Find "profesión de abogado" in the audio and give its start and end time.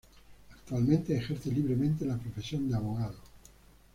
2.17-3.19